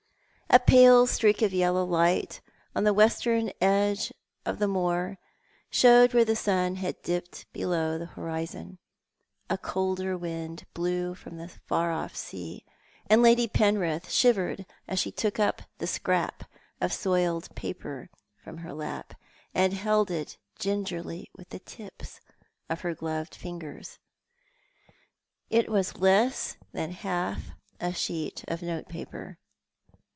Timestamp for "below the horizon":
7.53-8.77